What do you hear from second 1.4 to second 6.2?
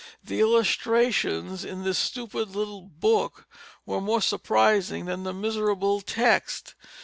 in this stupid little book were more surprising than the miserable